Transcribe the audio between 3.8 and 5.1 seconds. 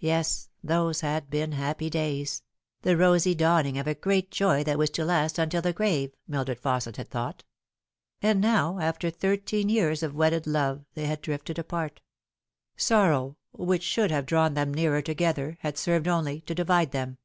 a great joy that was to